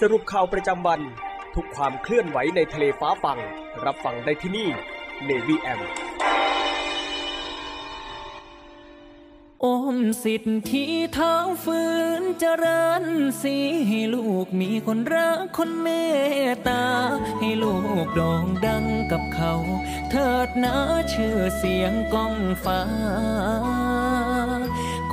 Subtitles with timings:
[0.00, 1.00] สรุปข่าวประจำวัน
[1.54, 3.38] ทุกความเคลื่อนไหวในทะเลฟ้าฟัง
[3.84, 4.68] รับฟังได้ที่นี่
[5.28, 5.80] Navy M
[9.64, 11.80] อมสิทธิเท้าฝื
[12.20, 13.04] นเจริญ
[13.42, 13.56] สี
[13.88, 15.88] ให้ลูกมีคนรักคนเม
[16.48, 16.84] ตตา
[17.40, 19.54] ให้ลูกโด่งดังกับเขา
[20.10, 20.76] เถิดนะ
[21.12, 22.80] ชื่อเสียงก้องฟ้า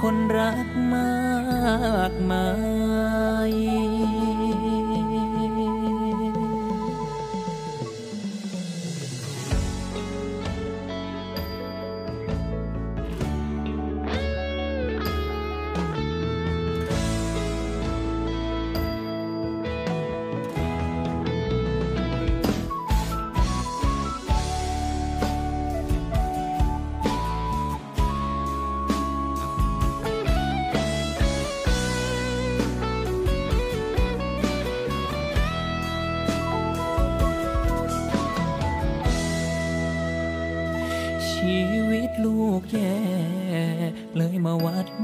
[0.08, 2.48] คนรักมากมา
[3.50, 3.52] ย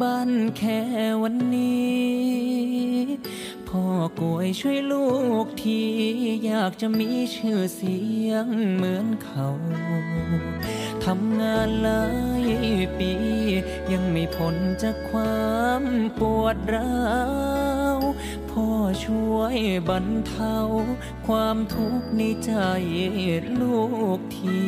[0.01, 0.81] บ้านแค่
[1.21, 2.11] วันนี้
[3.67, 3.83] พ่อ
[4.19, 5.09] กวยช่วยลู
[5.43, 5.81] กที
[6.45, 9.47] อยากจะมีชื่อเสียงเหมือนเขา
[11.05, 12.05] ทำงานหลา
[12.43, 12.45] ย
[12.97, 13.13] ปี
[13.91, 15.83] ยังไม่พ้นจากความ
[16.19, 17.05] ปวดร้า
[17.97, 17.99] ว
[18.49, 18.67] พ่อ
[19.05, 19.57] ช่วย
[19.89, 20.57] บรรเทา
[21.27, 22.53] ความทุกข์ในใจ
[23.61, 23.81] ลู
[24.17, 24.61] กที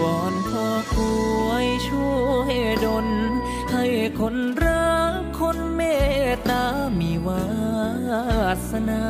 [0.00, 0.96] วอนพ่อก
[1.46, 3.08] วยช่วยดล
[3.80, 3.90] ให้
[4.20, 5.82] คนรักคนเม
[6.32, 6.64] ตตา
[7.00, 7.44] มีวา
[8.70, 9.04] สนา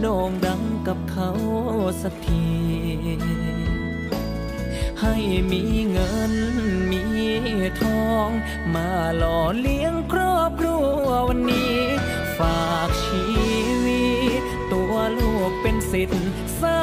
[0.00, 1.30] โด่งดังกับเขา
[2.02, 2.48] สักที
[5.00, 5.16] ให้
[5.50, 6.34] มีเงิน
[6.90, 7.04] มี
[7.82, 8.30] ทอง
[8.74, 11.78] มาหล่อเลี้ยงครอบครัววันนี้
[12.38, 13.24] ฝากชี
[13.84, 14.06] วิ
[14.40, 14.42] ต
[14.72, 16.30] ตัวลูกเป็นสิทธิ์
[16.60, 16.80] สา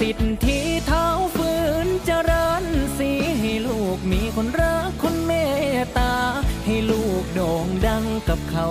[0.00, 1.52] สิทธิ์ที่เท้าฝื
[1.86, 2.64] นเจริญ
[2.98, 5.32] สีให้ลูกมีคนรักคนเม
[5.80, 6.14] ตตา
[6.66, 8.68] ให้ลูกโด่งดังกับเขา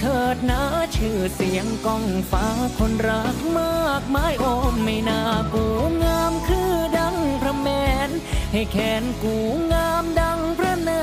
[0.00, 0.62] เถิดนะ
[0.96, 2.46] ชื่อเสียงก้องฟ้า
[2.78, 5.22] คนรักมากมายโอมไม่น่า
[5.54, 5.64] กู
[6.04, 7.68] งามคือดังพระแม
[8.08, 8.10] น
[8.52, 9.34] ให้แขนกู
[9.72, 11.02] งามดังพระนา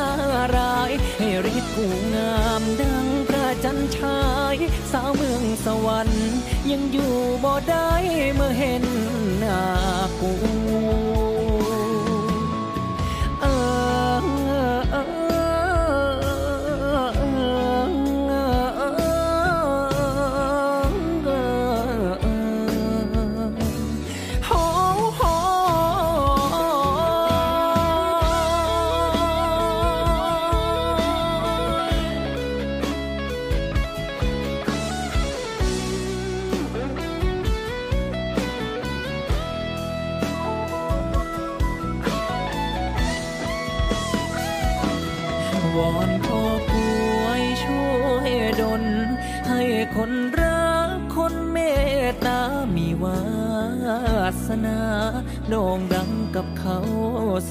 [0.56, 4.20] ราย ให้ฤทธิ์กูงามดังพระ จันชา
[4.54, 4.56] ย
[4.92, 6.36] สาวเมืองสวรรค์
[6.72, 7.14] ยังอยู่
[7.44, 7.90] บ่ได้
[8.36, 8.84] เมื่อเห็น
[9.40, 9.62] หน้า
[10.20, 10.34] กู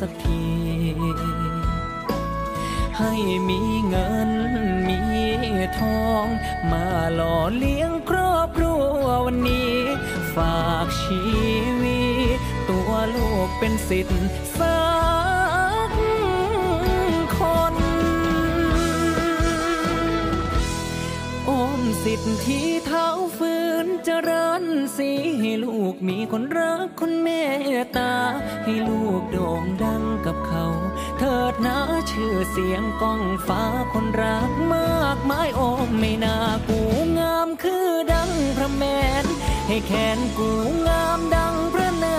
[0.00, 0.44] สักที
[2.98, 3.12] ให้
[3.48, 4.30] มีเงิน
[4.88, 5.00] มี
[5.78, 6.26] ทอง
[6.70, 9.74] มาหล่อเลี้ยงครอบครัววันนี้
[10.36, 11.22] ฝากชี
[11.82, 12.02] วิ
[12.36, 12.38] ต
[12.68, 14.20] ตัวลูกเป็นสิทธิ์
[14.58, 14.80] สั
[15.88, 15.90] ก
[17.36, 17.38] ค
[17.72, 17.74] น
[21.48, 23.53] อมสิทธิ์ที่เท้าฟื้น
[24.96, 25.10] สี
[25.40, 27.28] ให้ลูกมีคนรักคนเม
[27.82, 28.14] ตตา
[28.64, 30.66] ให้ลูกโด่งดังกับเขา
[31.18, 31.78] เถิดนะ
[32.10, 36.36] ชื่อเสียงก้องฟ้าคนรักมากมายโอมไม่น่า
[36.68, 36.80] กู
[37.18, 38.84] งามคือดังพระแม
[39.22, 39.24] น
[39.68, 40.50] ให้แขนกู
[40.88, 42.18] งามดังพระนา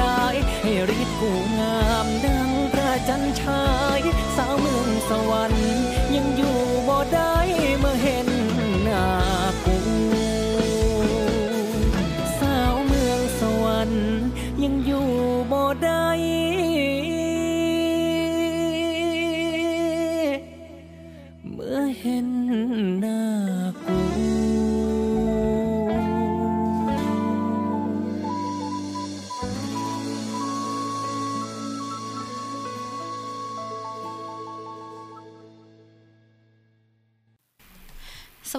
[0.00, 1.30] รายให้ฤทธิ์กู
[1.60, 3.64] งามดังพระจันทรา
[3.98, 4.00] ย
[4.36, 5.72] สาวเมืองสวรรค์
[6.14, 6.79] ยังอยู่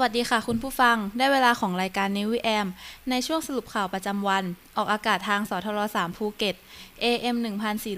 [0.01, 2.67] วัสดีค่ะคุณผู้ฟัง ได้เวลาของรายการ n นวิแอม
[3.09, 4.43] ในช่วงสรุปข่าวประจำวัน
[4.77, 6.55] ออกอากาศทางสทร3ภูเก็ต
[7.03, 7.35] AM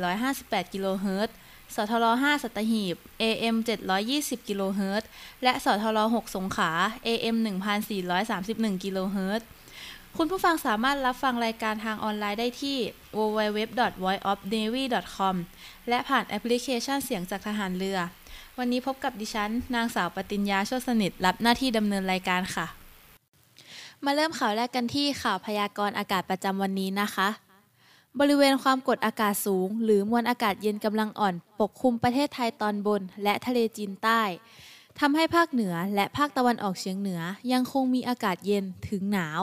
[0.05, 1.35] 1458กิโลเฮิรตซ์
[1.75, 3.55] สทร5สัตหีบ AM
[4.01, 5.07] 720กิโลเฮิรตซ์
[5.43, 6.71] และสทร6สงขลา
[7.07, 7.35] AM
[8.09, 9.47] 1431กิโลเฮิรตซ์
[10.17, 12.77] คุณผู้ฟังสามารถรับฟังรายการทางออนไลน์ได้ที่
[13.17, 15.35] www.voiceofnavy.com
[15.89, 17.99] และผ่านแอปพลิเคชันเสียงจากทหารเรือ
[18.59, 22.65] วันนี้พบกับดิฉัน นางสาวปติญญาโชติสนิทรับหน้าที่ดำเนินรายการค่ะ
[24.03, 27.27] มาเริ่มข่าวแรกกันที่ข่าวพยากรณ์อากาศประจำวันนี้นะคะ
[28.19, 34.21] บริเวณความกดอากาศสูง หรือมวลอากาศเย็นกำลังอ่อน ปกคลุมประเทศไทยตอนบน และทะเลจีนใต้
[34.99, 37.21] ทำให้ภาคเหนือและภาคตะวันออกเฉียงเหนือ
[37.51, 39.41] ยังคงมีอากาศเย็นถึงหนาว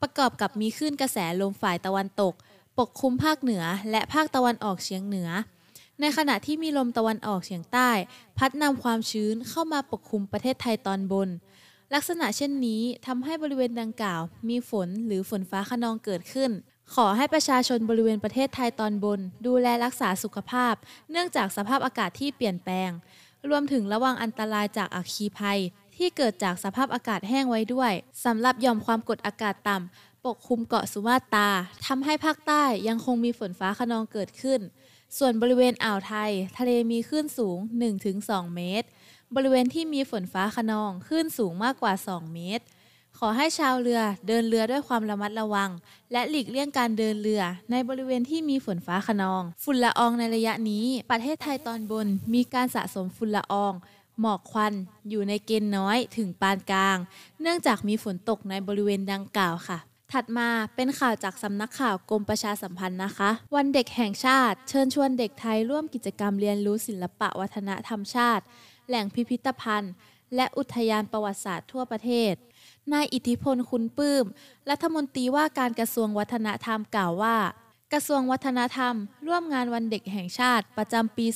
[0.00, 2.34] ประกอบกับมีคลื่นกระแสลมฝ่ายตะวันตก
[2.78, 5.30] ปกคลุมภาคเหนือและภาคตะวันออกเฉียงเหนือ
[6.00, 7.90] ในขณะที่มีลมตะวันออกเฉียงใต้
[8.38, 11.28] พัดนำความชื้นเข้ามาปกคลุมประเทศไทยตอนบน
[11.94, 16.50] ลักษณะเช่นนี้ทำให้บริเวณดังกล่าว มีฝนหรือฝนฟ้าขนองเกิดขึ้น
[16.94, 20.74] ขอให้ประชาชนบริเวณประเทศไทยตอนบน ดูแลรักษาสุขภาพ
[21.10, 22.90] เนื่องจากสภาพอากาศที่เปลี่ยนแปลง
[23.48, 25.60] รวมถึงระวังอันตรายจากอัคคีภัย
[25.96, 27.92] ที่เกิดจากสภาพอากาศแห้งไว้ด้วย
[28.24, 31.48] สำหรับย่อมความกดอากาศต่ำปกคลุมเกาะสุมาตรา
[31.86, 34.60] ทำให้ภาคใต้ยังคงมีฝนฟ้าขนองเกิดขึ้น
[35.18, 37.58] ส่วนบริเวณอ่าวไทย ทะเลมีคลื่นสูง
[38.06, 38.86] 1-2 เมตร
[39.34, 42.64] บริเวณที่มีฝนฟ้าขนองคลื่นสูงมากกว่า 2 เมตร
[43.18, 45.70] ขอให้ชาวเรือเดินเรือด้วยความระมัดระวัง
[46.12, 53.74] และหลีกเลี่ยงการเดินเรือ ในบริเวณที่มีฝนฟ้าขนอง ฝุ่นละอองในระยะนี้ ประเทศไทยตอนบนมีการสะสมฝุ่นละออง
[54.20, 54.74] หมอกควัน
[55.08, 56.98] อยู่ในเกณฑ์น้อยถึงปานกลาง
[57.40, 59.78] เนื่องจากมีฝนตกในบริเวณดังกล่าวค่ะ
[60.14, 68.44] ถัดมาเป็นข่าวจากสำนักข่าวกรมประชาสัมพันธ์นะคะ วันเด็กแห่งชาติ เชิญชวนเด็กไทยร่วมกิจกรรมเรียนรู้ศิลปะวัฒนธรรมชาติ
[68.88, 69.92] แหล่งพิพิธภัณฑ์
[70.34, 72.34] และอุทยานประวัติศาสตร์ทั่วประเทศ
[72.92, 74.24] นายอิทธิพลคุณปื้ม
[74.70, 77.36] รัฐมนตรีว่าการกระทรวงวัฒนธรรมกล่าวว่า
[77.92, 78.94] กระทรวงวัฒนธรรม
[79.26, 81.26] ร่วมงานวันเด็กแห่งชาติประจำปี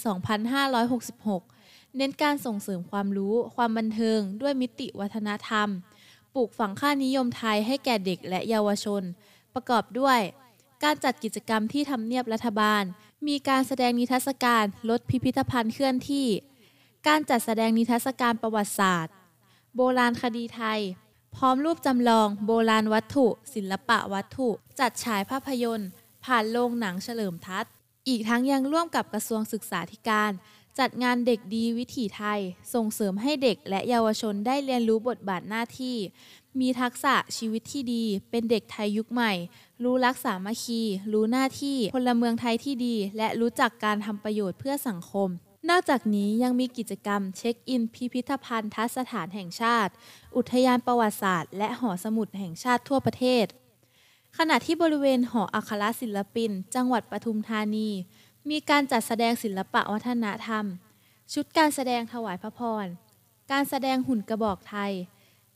[1.12, 5.68] 2566 เน้นการส่งเสริมความรู้ ความบันเทิง ด้วยมิติวัฒนธรรม
[6.34, 9.02] ปลูกฝังค่านิยมไทยให้แก่เด็กและเยาวชน
[9.54, 10.20] ประกอบด้วย
[10.84, 12.82] การจัดกิจกรรมที่ทำเนียบรัฐบาล
[13.28, 16.28] มีการแสดงนิทรรศการรถพิพิธภัณฑ์เคลื่อนที่
[17.06, 19.14] การจัดแสดงนิทรรศการประวัติศาสตร์
[19.76, 20.80] โบราณคดีไทย
[21.36, 24.48] พร้อมรูปจำลอง โบราณวัตถุ ศิลปะวัตถุ
[24.80, 25.88] จัดฉายภาพยนตร์
[26.24, 27.72] ผ่านโรงหนังเฉลิมทัศน์
[28.08, 30.32] อีกทั้งยังร่วมกับกระทรวงศึกษาธิการ
[30.78, 32.40] จัดงานเด็กดีวิถีไทย
[32.74, 35.96] ส่งเสริมให้เด็กและเยาวชนได้เรียนรู้บทบาทหน้าที่
[36.60, 39.32] มีทักษะชีวิตที่ดี เป็นเด็กไทยยุคใหม่
[39.82, 40.82] รู้รักสามัคคี
[41.12, 45.28] รู้หน้าที่พลเมืองไทยที่ดี และรู้จักการทำประโยชน์เพื่อสังคม
[45.70, 49.92] นอกจากนี้ยังมีกิจกรรมเช็คอินพิพิธภัณฑ์ทัศฐานแห่งชาติ
[50.36, 53.46] อุทยานประวัติศาสตร์ และหอสมุดแห่งชาติทั่วประเทศ
[54.38, 57.88] ขณะที่บริเวณหออัครศิลปิน จังหวัดปทุมธานี
[58.50, 60.64] มีการจัดแสดงศิลปะวัฒนธรรม
[61.32, 62.86] ชุดการแสดงถวายพระพร
[63.52, 64.92] การแสดงหุ่นกระบอกไทย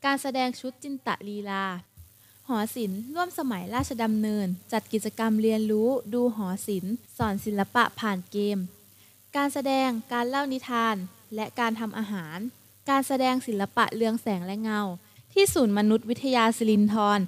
[0.05, 1.65] การแสดงชุดจินตะลีลา
[2.47, 8.57] หอศิลป์ร่วมสมัยราชดำเนิน จัดกิจกรรมเรียนรู้ดูหอศิลป์ สอนศิลปะผ่านเกม
[9.35, 10.95] การแสดงการเล่านิทาน
[11.35, 12.37] และการทำอาหาร
[12.89, 14.81] การแสดงศิลปะเรืองแสงและเงา
[15.33, 17.19] ที่ศูนย์มานุษยวิทยาสิรินธร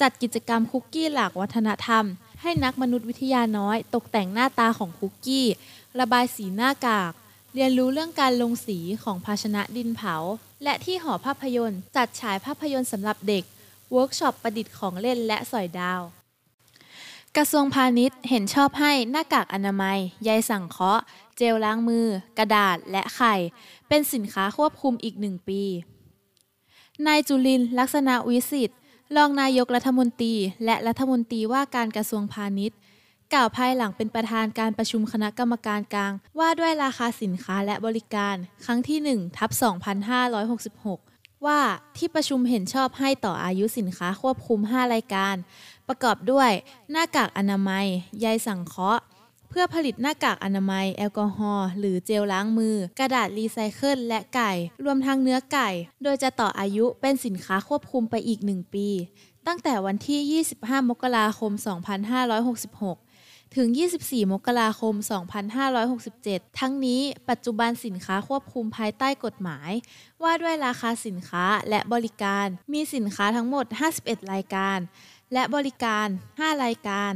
[0.00, 2.04] จัดกิจกรรมคุกกี้หลากวัฒนธรรม
[2.46, 5.46] ให้นักมานุษยวิทยาน้อย ตกแต่งหน้าตาของคุกกี้
[6.00, 7.12] ระบายสีหน้ากาก
[7.54, 10.16] เรียนรู้เรื่องการลงสีของภาชนะดินเผา
[10.62, 13.44] และที่หอภาพยนตร์ จัดฉายภาพยนตร์สำหรับเด็ก
[13.92, 16.00] เวิร์กช็อปประดิษฐ์ของเล่นและสอยดาว
[17.36, 21.02] กระทรวงพาณิชย์เห็นชอบให้หน้ากากอนามัยใยสังเคราะห์
[21.36, 22.06] เจลล้างมือ
[22.38, 23.34] กระดาษและไข่
[23.88, 25.62] เป็นสินค้าควบคุมอีกหนึ่งปี
[27.06, 28.78] นายจุลินลักษณะวิสิทธิ์
[29.16, 32.78] รองนายกรัฐมนตรี และรัฐมนตรีว่าการกระทรวงพาณิชย์
[33.34, 39.50] กล่าวภายหลังเป็นประธานการประชุมคณะกรรมการกลาง ว่าด้วยราคาสินค้าและบริการ ครั้งที่1ทับ
[40.68, 41.60] 2566 ว่า
[41.96, 45.34] ที่ประชุมเห็นชอบให้ต่ออายุสินค้าควบคุม 5 รายการ
[45.88, 46.50] ประกอบด้วย
[46.90, 47.86] หน้ากากอนามัย
[48.20, 49.02] ใยสังเคราะห์
[49.48, 54.52] เพื่อผลิตหน้ากากอนามัย แอลกอฮอล์หรือเจลล้างมือ กระดาษรีไซเคิลและไก่
[54.84, 55.68] รวมทั้งเนื้อไก่
[56.02, 58.88] โดยจะต่ออายุเป็นสินค้าควบคุมไปอีก 1 ปี
[59.46, 63.68] ตั้งแต่วันที่ 25 มกราคม 2566ถึง
[64.00, 64.94] 24 มกราคม
[65.96, 69.70] 2567 ทั้งนี้ปัจจุบันสินค้าควบคุมภายใต้กฎหมาย
[70.22, 73.66] ว่าด้วยราคาสินค้าและบริการ มีสินค้าทั้งหมด
[73.98, 74.78] 51 รายการ
[75.32, 77.12] และบริการ 5 รายการ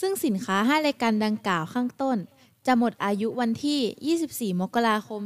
[0.00, 2.18] ซึ่งสินค้า 5 รายการดังกล่าวข้างต้น
[2.66, 5.20] จะหมดอายุวันที่ 24 มกราคม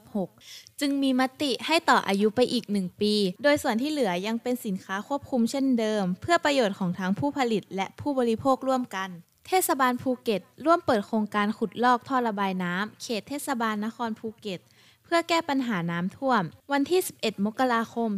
[0.00, 9.08] 2566 จึงมีมติให้ต่ออายุไปอีก 1 ปี โดยส่วนที่เหลือยังเป็นสินค้าควบคุมเช่นเดิม เพื่อประโยชน์ของทั้งผู้ผลิตและผู้บริโภคร่วมกัน
[9.46, 14.60] เทศบาลภูเก็ต ร่วมเปิดโครงการขุดลอกท่อระบายน้ำเขตเทศบาลนครภูเก็ต
[15.04, 16.42] เพื่อแก้ปัญหาน้ำท่วม
[16.72, 18.10] วันที่ 11 มกราคม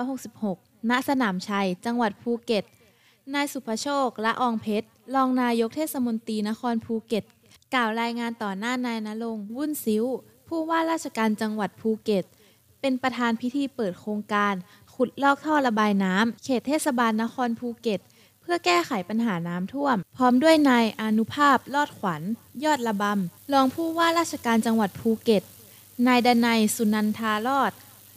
[0.00, 2.64] 2566 ณ สนามชัย จังหวัดภูเก็ต
[3.32, 7.24] นายสุภโชค ละอองเพชร รองนายกเทศมนตรีนครภูเก็ต
[7.74, 10.04] กล่าวรายงานต่อหน้านายณรงค์วุ่นซิ้ว
[10.48, 12.24] ผู้ว่าราชการจังหวัดภูเก็ต
[12.80, 14.54] เป็นประธานพิธีเปิดโครงการ
[14.94, 18.00] ขุดลอกท่อระบายน้ำ เขตเทศบาลนครภูเก็ต
[18.40, 22.22] เพื่อแก้ไขปัญหาน้ำท่วม พร้อมด้วยนายอานุภาพ รอดขวัญ
[22.64, 25.42] ยอดระบำ รองผู้ว่าราชการจังหวัดภูเก็ต
[26.06, 27.72] นายดนัยสุนันทารอด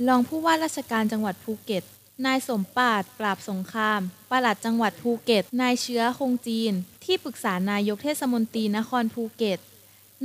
[0.07, 1.83] รองผู้ว่าราชการจังหวัดภูเก็ต
[2.25, 9.59] นายสมปราชญ์ ปราบสงคราม ปลัดจังหวัดภูเก็ต นายเชื้อคงจีน ที่ปรึกษานายกเทศมนตรีนครภูเก็ต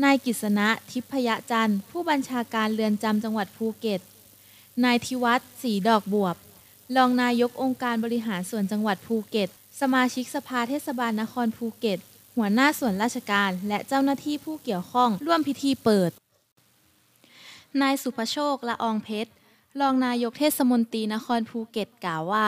[0.04, 4.00] นายกิษณะทิพยจันทร์ ผู้บัญชาการเรือนจำจังหวัดภูเก็ต
[4.84, 6.36] นายทิวัฒน์ศรีดอกบวบ
[6.96, 9.48] รองนายกองค์การบริหารส่วนจังหวัดภูเก็ต
[9.80, 11.98] สมาชิกสภาเทศบาลนครภูเก็ต
[12.36, 16.10] หัวหน้าส่วนราชการ และเจ้าหน้าที่ผู้เกี่ยวข้องร่วมพิธีเปิด
[17.80, 19.30] นายสุภโชคละอองเพชร
[19.80, 22.46] รองนายกเทศมนตรีนครภูเก็ตกล่าวว่า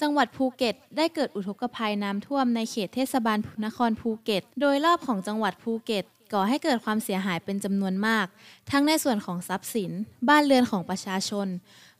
[0.00, 8.26] จังหวัดภูเก็ตได้เกิดอุทกภัยน้ำท่วมในเขตเทศบาลนครภูเก็ต โดยรอบของจังหวัดภูเก็ตก่อให้เกิดความเสียหายเป็นจำนวนมาก
[8.70, 9.90] ทั้งในส่วนของทรัพย์สิน
[10.28, 11.48] บ้านเรือนของประชาชน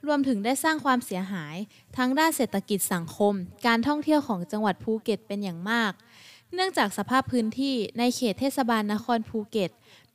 [0.07, 1.57] รวมถึงได้สร้างความเสียหาย
[1.97, 3.35] ทั้งด้านเศรษฐกิจสังคม
[3.67, 5.93] การท่องเที่ยวของจังหวัดภูเก็ตเป็นอย่างมาก
[6.55, 9.71] เนื่องจากสภาพพื้นที่ในเขตเทศบาลนครภูเก็ต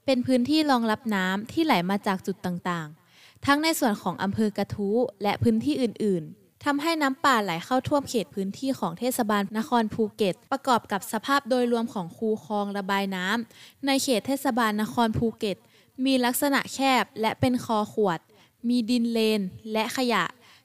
[0.06, 3.01] เป็นพื้นที่รองรับน้ำที่ไหลมาจากจุดต่างๆ
[3.46, 15.58] ทั้งในส่วนของอำเภอกระทู้และพื้นที่อื่น ๆทำให้น้ำป่าไหลเข้าท่วมเขตพื้นที่ของเทศบาลนครภูเก็ต ประกอบกับสภาพโดยรวมของคูคลองระบายน้ำในเขตเทศบาลนครภูเก็ต
[16.06, 18.20] มีลักษณะแคบและเป็นคอขวด
[18.68, 20.24] มีดินเลนและขยะ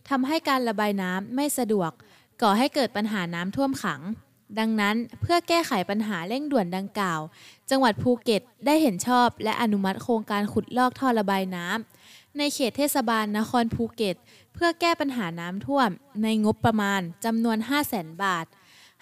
[0.09, 1.91] ทำให้การระบายน้ำไม่สะดวก
[2.43, 4.01] ก่อให้เกิดปัญหาน้ำท่วมขัง
[4.59, 7.21] ดังนั้นเพื่อแก้ไขปัญหาเร่งด่วนดังกล่าว
[7.71, 11.96] จังหวัดภูเก็ตได้เห็นชอบและอนุมัติโครงการขุดลอกท่อระบายน้ำ
[12.39, 14.17] ในเขตเทศบาลนครภูเก็ต
[14.55, 15.91] เพื่อแก้ปัญหาน้ำท่วม
[16.23, 18.47] ในงบประมาณจำนวน 5 0 0แสนบาท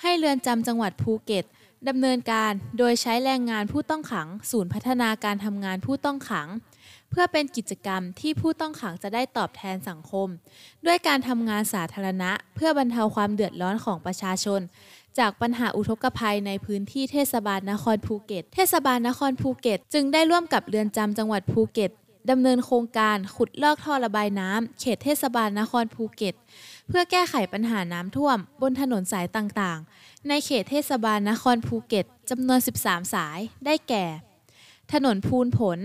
[0.03, 1.45] ให้เรือนจำจังหวัดภูเก็ต
[1.88, 6.49] ดำเนินการโดยใช้แรงงานผู้ต้องขัง ศูนย์พัฒนาการทำงานผู้ต้องขัง
[7.11, 10.29] เพื่อเป็นกิจกรรมที่ผู้ต้องขังจะได้ตอบแทนสังคม
[10.87, 14.61] ด้วยการทำงานสาธารณะ เพื่อบรรเทาความเดือดร้อนของประชาชน
[15.19, 21.91] จากปัญหาอุทกภัยในพื้นที่เทศบาลนครภูเก็ต เทศบาลนครภูเก็ต จึงได้ร่วมกับเรือนจำจังหวัดภูเก็ต
[22.31, 26.35] ดำเนินโครงการขุดลอกท่อระบายน้ำเขตเทศบาลนครภูเก็ต
[26.88, 34.04] เพื่อแก้ไขปัญหาน้ำท่วม บนถนนสายต่างๆ ในเขตเทศบาลนครภูเก็ตจำนวน 13 สายได้แก่
[34.93, 35.78] ถนนพูนผล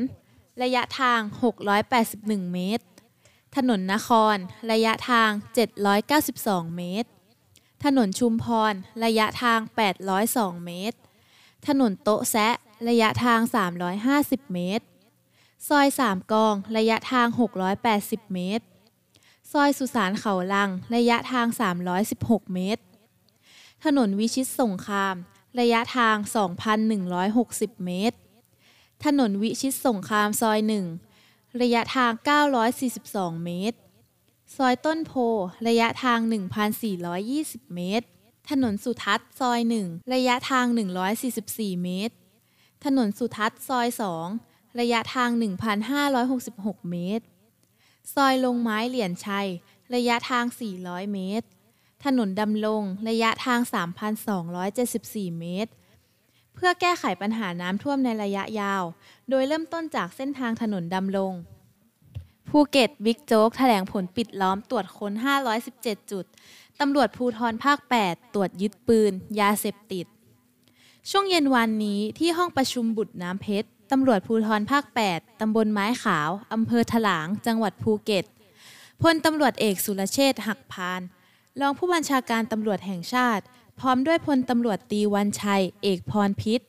[0.62, 1.20] ระยะทาง
[1.88, 2.86] 681 เมตร
[3.56, 4.36] ถนนนคร
[4.72, 5.30] ระยะทาง
[6.04, 7.10] 792 เมตร
[7.86, 9.60] ถนนชุมพร ระยะทาง
[10.14, 10.98] 802 เมตร
[11.68, 12.54] ถนนโต๊ะแซะ
[12.88, 13.40] ระยะทาง
[13.98, 14.86] 350 เมตร
[15.68, 17.28] ซอยสามกอง ระยะทาง
[17.80, 18.66] 680 เมตร
[19.52, 21.48] ซอยสุสานเขาลัง ระยะทาง
[22.00, 22.84] 316 เมตร
[23.86, 25.16] ถนนวิชิตสงคราม
[25.60, 26.16] ระยะทาง
[27.20, 28.18] 2,160 เมตร
[29.06, 30.60] ถนนวิชิตสงครามซอย
[31.06, 32.12] 1ระยะทาง
[32.78, 33.78] 942 เมตร
[34.56, 35.14] ซอยต้นโพ
[35.68, 36.20] ระยะทาง
[36.98, 38.08] 1,420 เมตรถ
[38.50, 40.66] ถนนสุทัศน์ซอย 1 ระยะทาง
[41.26, 42.16] 144 เมตร
[42.86, 44.49] ถนนสุทัศน์ซอย 2
[44.80, 45.30] ระยะทาง
[46.10, 47.26] 1,566 เมตร
[48.14, 49.48] ซอยลงไม้เหรียญชัย
[49.96, 50.46] ระยะทาง
[50.80, 51.48] 400 เมตร
[52.06, 53.60] ถนนดำลง ระยะทาง
[54.70, 55.72] 3,274 เมตร
[56.54, 58.84] เพื่อแก้ไขปัญหาน้ำท่วมในระยะยาว
[59.30, 61.34] โดยเริ่มต้นจากเส้นทางถนนดำรง
[62.50, 65.14] ภูเก็ตบิ๊กโจ๊กแถลงผลปิดล้อมตรวจค้น
[65.62, 66.26] 517 จุด
[66.80, 70.06] ตำรวจภูธรภาค 8 ตรวจยึดปืน ยาเสพติด
[71.10, 78.26] ช่วงเย็นวันนี้ที่ห้องประชุมบุษย์น้ำเพชร ตำรวจภูธรภาค 8 ตำบลไม้ขาว อำเภอถลาง จังหวัดภูเก็ต
[79.02, 81.02] พลตำรวจเอกสุรเชษฐ์หักพาน
[81.62, 83.44] รองผู้บัญชาการตำรวจแห่งชาติ
[83.80, 86.62] พร้อมด้วยพลตำรวจตีวันชัย เอกพรพิษ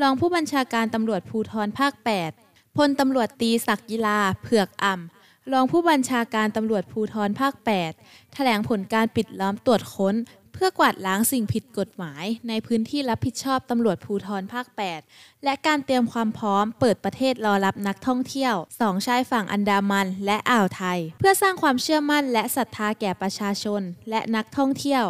[0.00, 1.92] รองผู้บัญชาการตำรวจภูทรภาค
[2.34, 7.54] 8 พลตำรวจตีศักดิ์ยีลา เผือกอ่ำ รองผู้บัญชาการตำรวจภูทรภาค
[7.94, 10.14] 8 แถลงผลการปิดล้อมตรวจค้น
[10.62, 14.66] พื่อกวาดล้างสิ่งผิดกฎหมาย ในพื้นที่รับผิดชอบตำรวจภูทรภาค
[15.04, 25.04] 8 และการเตรียมความพร้อมเปิดประเทศรอรับนักท่องเที่ยวสองชายฝั่งอันดามันและอ่าวไทย เพื่อสร้างความเชื่อมั่นและศรัทธาแก่ประชาชน และนักท่องเที่ยว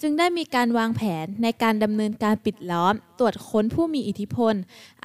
[0.00, 4.54] จึงได้มีการวางแผนในการดำเนินการปิดล้อม ตรวจค้นผู้มีอิทธิพล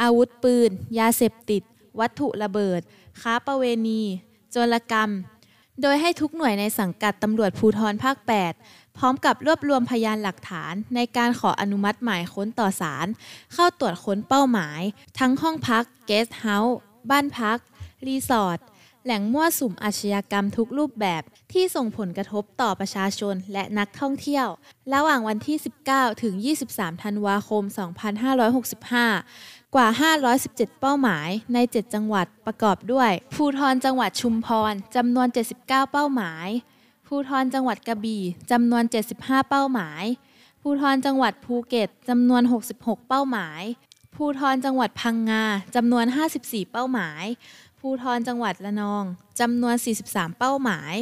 [0.01, 1.61] อาวุธปืน ยาเสพติด
[1.99, 2.81] วัตถุระเบิด
[3.21, 4.01] ค้าประเวณี
[4.51, 5.09] โจรกรรม
[5.81, 8.17] โดยให้ทุกหน่วยในสังกัดตำรวจภูทรภาค
[8.57, 13.07] 8 พร้อมกับรวบรวมพยานหลักฐานในการขออนุมัติหมายค้นต่อศาล
[13.53, 14.81] เข้าตรวจค้นเป้าหมาย
[15.19, 16.77] ทั้งห้องพักเกสต์เฮาส์
[17.09, 17.57] บ้านพัก
[18.07, 18.59] รีสอร์ท
[19.03, 24.47] แหล่งมั่วสุมอาชญากรรมทุกรูปแบบที่ส่งผลกระทบต่อประชาชนและนักท่องเที่ยว
[24.93, 25.57] ระหว่างวันที่
[25.89, 26.33] 19 ถึง
[26.69, 27.63] 23 ธันวาคม
[28.47, 29.87] 2565 กว่า
[30.33, 36.47] 517 เป้าหมายใน 7 จังหวัดประกอบด้วย ภูธรจังหวัดชุมพรจำนวน 79 เป้าหมาย
[37.07, 38.83] ภูธรจังหวัดกระบี่จำนวน
[39.17, 40.03] 75 เป้าหมาย
[40.61, 42.41] ภูทรจังหวัดภูเก็ตจำนวน
[42.75, 43.61] 66 เป้าหมาย
[44.15, 45.43] ภูทรจังหวัดพังงา
[45.75, 46.05] จำนวน
[46.39, 47.23] 54 เป้าหมาย
[47.79, 49.03] ภูทรจังหวัดระนอง
[49.39, 49.75] จำนวน
[50.07, 50.95] 43 เป้าหมาย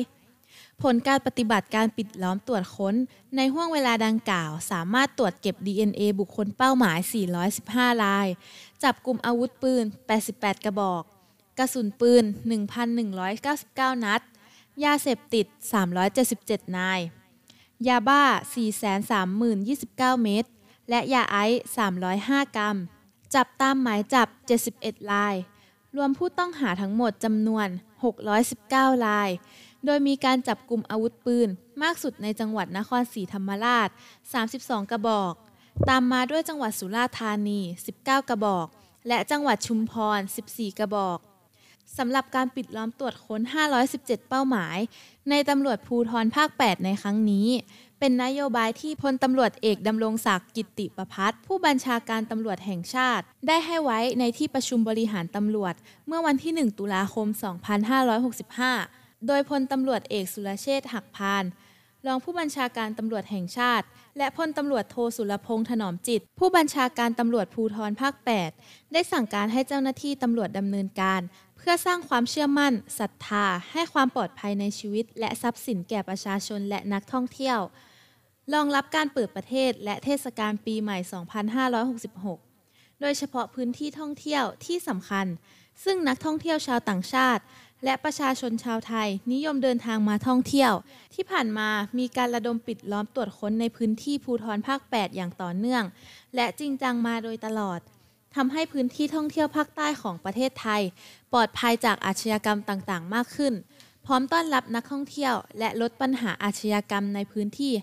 [0.83, 2.95] ผลการปฏิบัติการปิดล้อมตรวจค้น
[3.35, 6.99] ในห่วงเวลาดังกล่าว สามารถตรวจเก็บ DNA บุคคลเป้าหมาย
[7.51, 8.27] 415 ราย
[8.83, 9.85] จับกลุ่มอาวุธปืน
[10.25, 11.03] 88 กระบอก
[11.59, 12.23] กระสุนปืน
[12.93, 14.21] 1,199 นัด
[14.83, 15.45] ยาเสพติด
[16.11, 16.99] 377 นาย
[17.87, 18.23] ยาบ้า
[19.03, 20.45] 430,029 เม็ด
[20.89, 21.61] และยาไอซ์
[22.07, 22.77] 305 กรัม
[23.35, 24.27] จับตามหมายจับ
[24.69, 25.35] 71 ราย
[25.95, 27.67] รวมผู้ต้องหาทั้งหมดจำนวน
[28.37, 29.29] 619 ราย
[29.85, 31.49] โดยมีการจับกลุ่มอาวุธปืน
[31.81, 33.89] มากสุดในจังหวัดนครศรีธรรมราช
[34.39, 35.33] 32 กระบอก
[35.89, 37.59] ตามมาด้วยจังหวัดสุราษฎร์ธานี
[37.97, 38.67] 19 กระบอก
[39.07, 41.19] และจังหวัดชุมพร 14 กระบอก
[41.97, 43.41] สำหรับการปิดล้อมตรวจค้น
[43.85, 44.77] 517 เป้าหมาย
[45.29, 47.47] ในตำรวจภูทรภาค 8 ในครั้งนี้
[47.99, 55.73] เป็นนโยบายที่พลตำรวจเอกดำรงศักดิ์กิติประพัฒผู้บัญชาการตำรวจแห่งชาติ ได้ให้ไว้ในที่ประชุมบริหารตำรวจ
[56.07, 57.27] เมื่อวันที่ 1 ตุลาคม
[58.47, 61.43] 2565 โดยพลตำรวจเอกสุรเชษฐ์หักพาน
[62.05, 63.85] รองผู้บัญชาการตำรวจแห่งชาติ
[64.17, 68.13] และพลตำรวจโทสุรพงษ์ถนอมจิต ผู้บัญชาการตำรวจภูธรภาค
[68.53, 71.21] 8 ได้สั่งการให้เจ้าหน้าที่ตำรวจดำเนินการ
[71.57, 77.59] เพื่อสร้างความเชื่อมั่นศรัทธา ให้ความปลอดภัยในชีวิต และทรัพย์สินแก่ประชาชนและนักท่องเที่ยว
[78.53, 80.97] รองรับการเปิดประเทศและเทศกาลปีใหม่
[82.19, 85.27] 2566 โดยเฉพาะพื้นที่ท่องเที่ยวที่สำคัญ
[85.83, 87.43] ซึ่งนักท่องเที่ยวชาวต่างชาติ
[87.83, 90.71] และประชาชนชาวไทย นิยมเดินทางมาท่องเที่ยว
[91.13, 95.83] ที่ผ่านมามีการระดมปิดล้อมตรวจค้นในพื้นที่ภูทรภาค 8 อย่างต่อเนื่อง
[96.35, 97.79] และจริงจังมาโดยตลอด
[98.35, 100.81] ทำให้พื้นที่ท่องเที่ยวภาคใต้ของประเทศไทย
[101.33, 103.53] ปลอดภัยจากอาชญากรรมต่างๆ มากขึ้น
[104.05, 107.73] พร้อมต้อนรับนักท่องเที่ยว และลดปัญหาอาชญากรรมในพื้นที่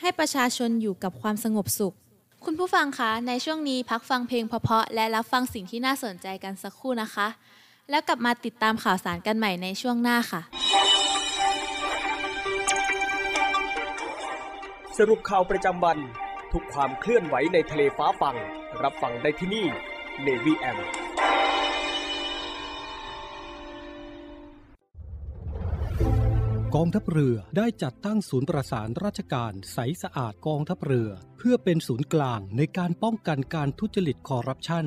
[0.00, 1.94] ให้ประชาชนอยู่กับความสงบสุข
[2.44, 7.28] คุณผู้ฟังคะในช่วงนี้พักฟังเพลงเพราะๆและรับฟังสิ่งที่น่าสนใจกันสักครู่นะคะ
[7.90, 10.40] แล้วกลับมาติดตามข่าวสารกันใหม่ในช่วงหน้าค่ะ
[14.98, 15.98] สรุปข่าวประจำวัน
[16.52, 18.36] ทุกความเคลื่อนไหวในทะเลฟ้าฟัง
[18.82, 19.66] รับฟังได้ที่นี่
[20.26, 20.78] Navy M
[26.74, 34.86] กองทัพเรือได้จัดตั้งศูนย์ประสานราชการใสสะอาดกองทัพเรือ เพื่อเป็นศูนย์กลางในการป้องกันการทุจริตคอร์รัปชัน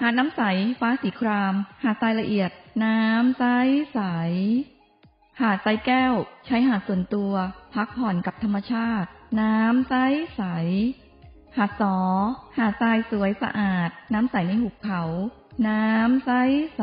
[0.00, 0.42] หาดน้ำใส
[0.80, 2.50] ฟ้าสีคราม หาดทรายละเอียด
[2.84, 3.44] น้ำใส
[3.92, 4.00] ใส
[5.40, 6.14] หาดทรายแก้ว
[6.46, 7.32] ใช้หาดส่วนตัว
[7.74, 9.08] พักผ่อนกับธรรมชาติ
[9.40, 9.94] น้ำใส
[10.36, 10.42] ใส
[11.56, 11.96] หาดสอ
[12.58, 15.02] หาดทรายสวยสะอาด น้ำใสในหุบเขา
[15.68, 16.30] น้ำใส
[16.76, 16.82] ใส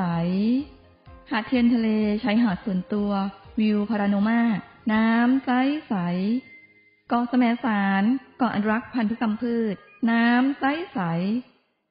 [1.31, 1.89] หาดเทียนทะเล
[2.21, 3.11] ใช้หาดส่วนตัว
[3.59, 4.41] วิวพาราโนมา
[4.93, 5.49] น้ำใส
[5.87, 5.95] ใส
[7.09, 8.03] เกาะแสมสาร
[8.37, 9.75] เกาะอนุรักษ์พันธุกรรมพืช
[10.11, 10.99] น้ำใสใส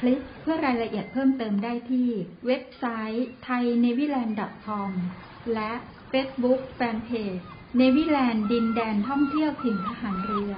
[0.00, 2.08] คลิกเพื่อรายละเอียดเพิ่มเติมได้ที่
[2.46, 2.84] เว็บไซ
[3.14, 4.90] ต์ thainewiland.com
[5.54, 5.72] และ
[6.12, 7.44] Facebook Fanpage
[7.76, 10.52] เนวิแลนด์ดินแดนท่องเที่ยวถิ่นทหารเรือ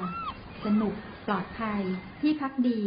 [0.65, 0.95] สนุก
[1.27, 1.83] ปลอดภัย
[2.21, 2.81] ที่พักดี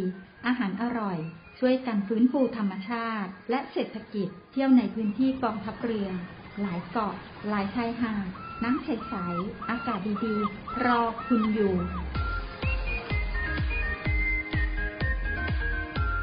[0.46, 1.18] อาหารอร่อย
[1.60, 6.08] ช่วยกันฟื้นฟูธรรมชาติ และเศรษฐกิจ เที่ยวในพื้นที่กองทัพเรือ
[6.62, 7.15] หลายเกาะ
[7.50, 8.28] หลายชายหาด
[8.63, 11.76] น้ำใสๆ อากาศดีๆ รอคุณอยู่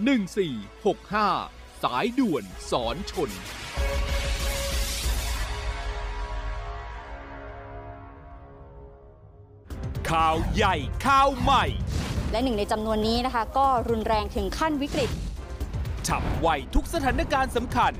[0.00, 3.30] 1465 สายด่วนสอนชน
[10.10, 11.64] ข่าวใหญ่ข่าวใหม่
[12.30, 15.10] และหนึ่งในจำนวนนี้นะคะ ก็รุนแรงถึงขั้นวิกฤต
[16.06, 17.92] ฉับไวทุกสถานการณ์สำคัญ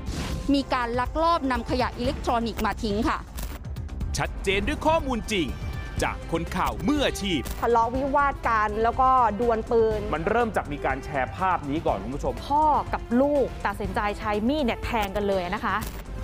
[0.53, 3.17] มีการลักลอบนำขยะอิเล็กทรอนิกส์มาทิ้งค่ะ
[4.17, 5.47] ชัดเจนด้วยข้อมูลจริง
[6.03, 9.09] จากคนข่าวมืออาชีพ ทะเลาะวิวาทกันแล้วก็
[9.39, 15.75] ดวลปืน มันเริ่มจากมีการแชร์ภาพนี้ก่อนคุณผู้ชม พ่อกับลูกตัดสินใจใช้มีดเนี่ยแทงกันเลยนะคะ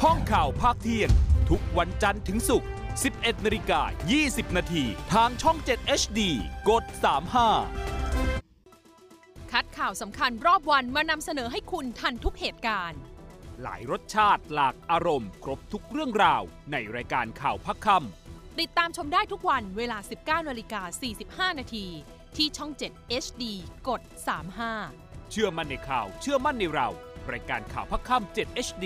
[0.04, 1.10] ห้องข่าวภาคเที่ยง
[1.50, 2.70] ทุกวันจันทร์ถึงศุกร์
[3.08, 3.82] 11นาฬิกา
[4.20, 6.20] 20 นาที ทางช่อง 7 HD
[6.70, 6.84] กด
[7.98, 13.00] 35คัดข่าวสำคัญรอบวันมานำเสนอให้คุณทันทุกเหตุการณ์
[13.62, 18.27] หลายรสชาติหลากอารมณ์ ครบทุกเรื่องราว ในรายการข่าวพักคำ
[18.64, 19.98] ติดตามชมได้ทุกวันเวลา
[20.44, 20.82] 19นาฬิกา
[21.52, 21.86] 45 นาที
[22.38, 23.44] ที่ช่อง 7 HD
[23.88, 24.02] กด
[24.68, 26.90] 35 เชื่อมั่นในข่าว เชื่อมั่นในเรา
[27.32, 28.86] รายการข่าวพักค่ำ7 HD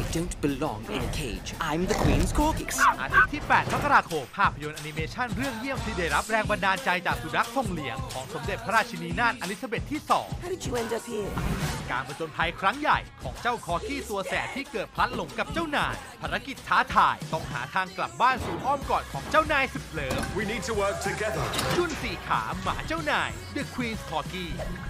[0.00, 1.54] I don't belong in a cage.
[1.60, 2.76] I'm the Queen's Corgi.
[3.00, 10.00] อาทิตย์ที่ 8 มกราคม ภาพยนตร์แอนิเมชันเรื่องเยี่ยมที่ได้รับแรงบันดาลใจจากสุนัขทรงเลี้ยงของสมเด็จพระราชินีนาถเอลิซาเบธที่
[10.42, 11.30] How did you end up here?
[11.60, 21.46] 2การผจญภัยครั้งใหญ่ของเจ้าคอร์กี้ตัวแสบที่เกิดพลัดหลงกับเจ้านาย ภารกิจท้าทาย ต้องหาทางกลับบ้านสู่อ้อมกอดของเจ้านายสุด love We need to work together.
[21.76, 24.46] จุ้นสี่ขาหมาเจ้านาย The Queen's Corgi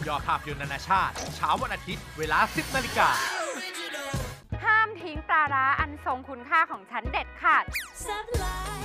[0.06, 3.10] ยอดภาพยนตร์นานาชาติ เช้าวันอาทิตย์ เวลา 10นาฬิกา
[4.64, 7.64] ห้ามทิ้งปลาร้าอันทรงคุณค่าของฉันเด็ดขาด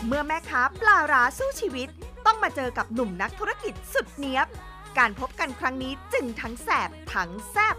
[0.05, 1.89] เมื่อแม่ค้าปลาร้าสู้ชีวิต
[2.25, 4.47] ต้องมาเจอกับหนุ่มนักธุรกิจสุดเนี้ยบ
[4.97, 7.75] การพบกันครั้งนี้จึงทั้งแสบทั้งแซบ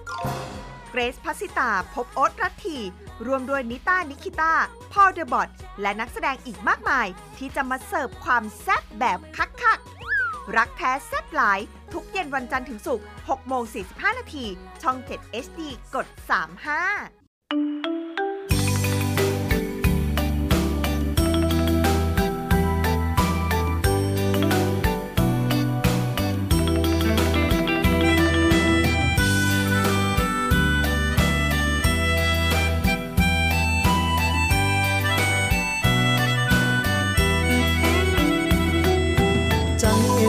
[0.90, 2.78] เกรซพัสิตาพบโอ๊ตรัตที
[3.26, 4.52] รวมด้วยนิต้านิคิต้า
[4.92, 5.48] พอลเดอะบอท
[5.80, 7.06] และนักแสดงอีกมากมาย
[7.38, 11.60] ที่จะมาเสิร์ฟความแซบแบบคักๆรักแท้แซบหลาย
[11.92, 14.46] ทุกเย็นวันจันทร์ถึงศุกร์6โมง45 นาที
[14.82, 15.60] ช่อง 7 HD
[15.94, 16.06] กด
[16.70, 17.52] 35 จ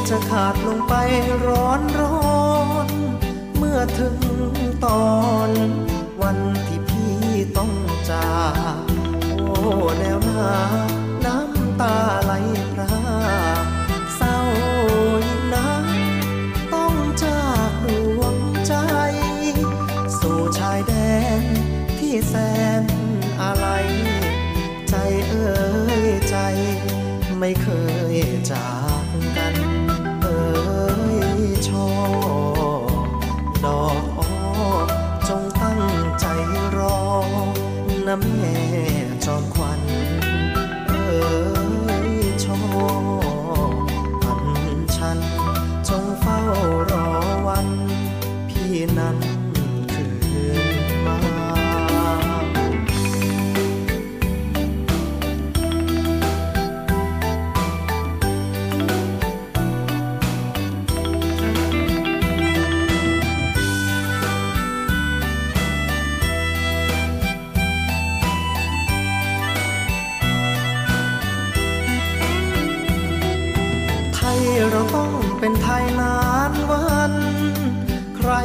[0.10, 0.94] จะขาดลงไป
[1.46, 2.40] ร้อนร้อ
[2.86, 2.88] น
[3.58, 4.18] เมื่อถึง
[4.86, 5.08] ตอ
[5.48, 5.50] น
[6.22, 6.67] วัน
[10.00, 10.50] แล้วนะ
[11.26, 12.32] น้ำตาไหล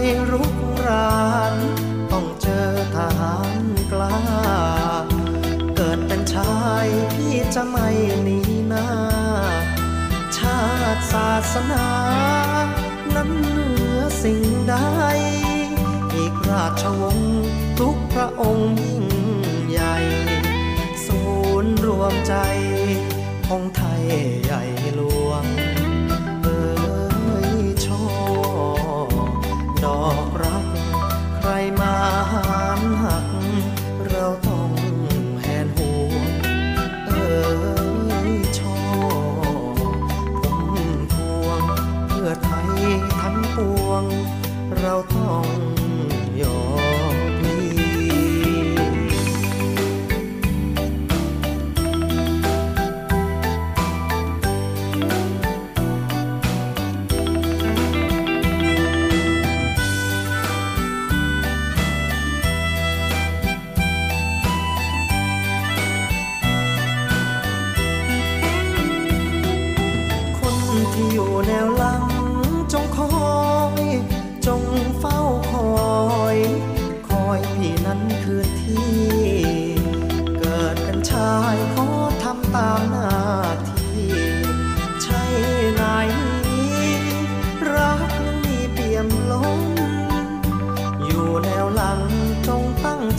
[0.03, 0.55] รรุก
[0.87, 1.55] ราน
[2.13, 4.19] ต้องเจอทหารกล้า
[5.77, 7.89] เกิดเป็นชายพี่จะไม่
[8.23, 8.89] หนีหน้า
[10.37, 10.61] ชา
[10.95, 11.87] ติศาสนา
[13.15, 14.75] นั้นเหนือสิ่งใด
[16.15, 17.43] อีกราชวงศ์
[17.79, 19.05] ทุกพระองค์ยิ่ง
[19.69, 19.97] ใหญ่
[21.07, 21.23] ศู
[21.63, 22.35] นย์รวมใจ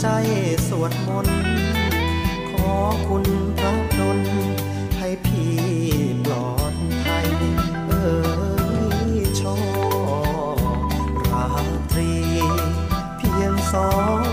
[0.06, 0.12] ใจ
[0.68, 1.40] สวดมนต์
[2.52, 2.76] ขอ
[3.08, 3.26] คุณ
[3.58, 4.20] พระดล
[4.98, 5.56] ให้พี่
[6.26, 7.28] ปลอดภัย
[7.88, 8.12] เอ่
[9.12, 9.58] ยชอ
[11.28, 11.48] รา
[11.92, 12.14] ตรี
[13.18, 14.33] เพียงสอง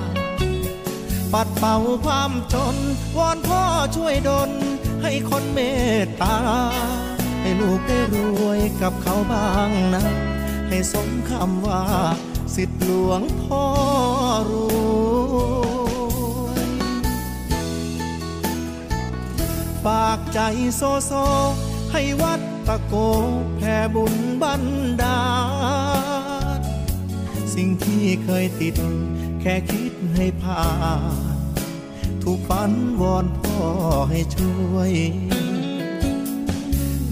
[1.33, 1.75] ปัดเป่า
[2.05, 2.75] ความจน
[3.17, 3.63] วอนพ่อ
[3.95, 4.51] ช่วยดล
[5.03, 5.59] ให้คนเม
[6.03, 6.37] ตตา
[7.41, 8.15] ให้ลูกได้ร
[8.45, 10.03] วยกับเขาบ้างนะ
[10.69, 11.83] ให้สมคำว่า
[12.55, 13.63] สิทธิหลวงพ่อ
[14.51, 14.53] ร
[15.23, 16.61] วย
[19.85, 20.39] ฝากใจ
[20.75, 21.11] โซโซ
[21.91, 22.93] ให้วัดตะโก
[23.57, 24.63] แผ่บุญบัน
[25.01, 25.21] ดา
[26.57, 26.59] ล
[27.55, 28.75] สิ่งที่เคยติด
[29.41, 30.65] แค่คิดให้ผ่า
[31.35, 31.37] น
[32.23, 32.71] ถูกฝัน
[33.01, 33.57] วอนพ่อ
[34.09, 34.91] ให้ช่วย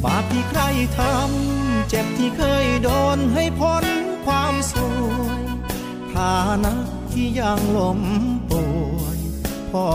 [0.04, 0.62] บาปที่ใคร
[0.98, 3.86] ทำ เจ็บที่เคยโดนให้พ้น
[4.26, 5.04] ความสว
[5.42, 5.44] ย
[6.14, 6.74] ฐานะ
[7.12, 8.02] ที่ยังล้ม
[8.50, 8.64] ป่
[8.98, 9.20] วย
[9.72, 9.86] พ่อ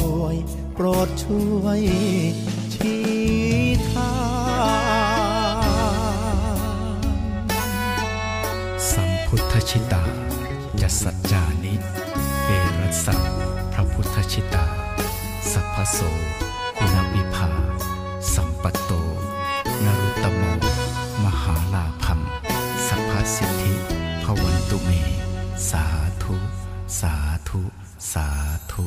[0.00, 0.36] รวย
[0.74, 1.80] โปรดช่วย
[2.74, 3.02] ชี้
[3.90, 4.12] ทา
[6.94, 6.96] ง
[8.90, 10.19] สัมพุทธชิตา
[11.02, 11.74] สัจจานิ
[12.46, 13.16] เอรัสสะ
[13.72, 14.66] พระพุทธชิตา
[15.52, 15.98] สัพพโส
[16.78, 17.50] อุณวิภา
[18.34, 18.92] สัมปัตโต
[19.84, 20.42] นรุตตโม
[21.24, 22.20] มหาลาพัง
[22.86, 23.72] สัพพสิทธิ
[24.22, 24.90] พวันตุเม
[25.70, 25.84] สา
[26.22, 26.34] ธุ
[27.00, 27.14] สา
[27.48, 27.62] ธุ
[28.12, 28.26] สา
[28.72, 28.86] ธุ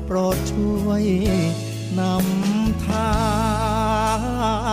[0.15, 1.03] รดช่วย
[1.99, 3.11] นำทา
[4.19, 4.71] ง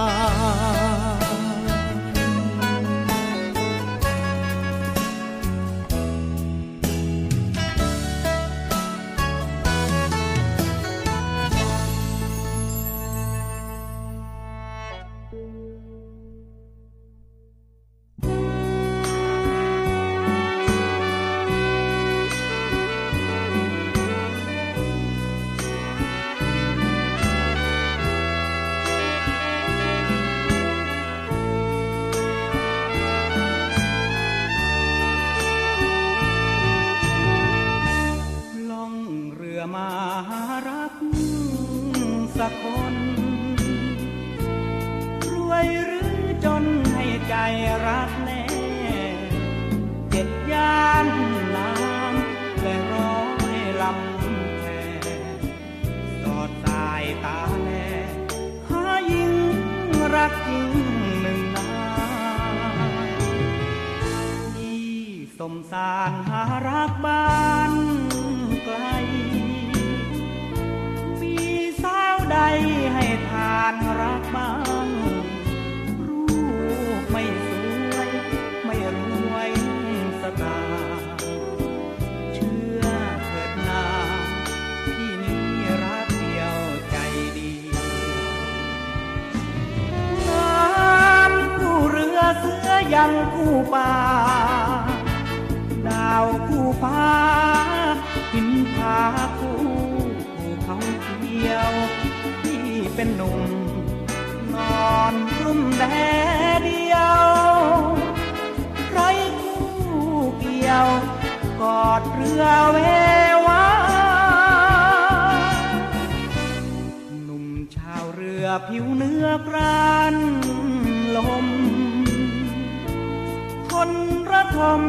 [124.33, 124.83] ระทม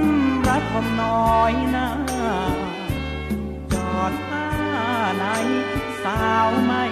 [0.47, 1.89] ระทมน้อยหน้า
[3.74, 4.47] จอดท่า
[5.18, 5.26] ไหน
[6.03, 6.84] สาวไม่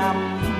[0.00, 0.51] นำ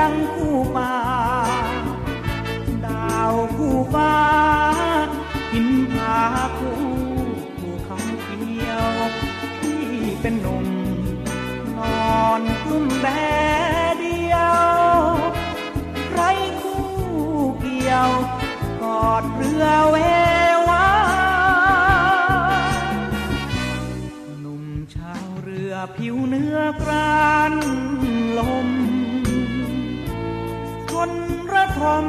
[0.00, 0.94] ยังคู่ป่า
[2.86, 4.14] ดาวคู่ฟ้า
[5.52, 6.16] หินพา
[6.58, 6.78] คู่
[7.58, 8.86] คู่คำเขียว
[9.60, 9.84] ที่
[10.20, 10.66] เป็นหนุ่ม
[11.76, 11.78] น
[12.18, 13.06] อนกุ้มแบ
[13.98, 14.60] เดียว
[16.08, 16.22] ใคร
[16.60, 16.84] คู่
[17.60, 18.10] เกี่ยว
[18.82, 19.96] กอดเรือเว
[20.68, 20.88] วา
[24.40, 27.54] หนุ่มชาวเรือผิวเนื้อกราน
[28.38, 28.68] ลม
[31.80, 32.06] ระทม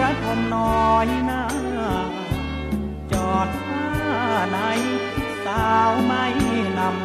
[0.00, 1.44] รัฐน้อยหน้า
[3.12, 3.88] จอดท่า
[4.48, 4.58] ไหน
[5.44, 6.24] สาวไม่
[6.78, 7.03] นำ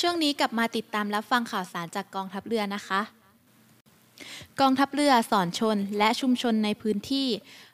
[0.00, 3.00] ช่วงนี้กลับมาติดตามรับฟังข่าวสารจากกองทัพเรือนะคะ
[4.60, 7.28] กองทัพเรือสอนชนและชุมชนในพื้นที่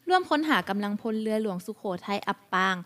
[0.08, 2.76] ร่วมค้นหากำลังพลเรือหลวงสุโขทัยอับปาง